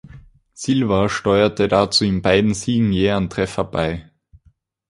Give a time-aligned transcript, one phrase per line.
[0.55, 4.09] Silva steuerte dazu in beiden Siegen je einen Treffer bei.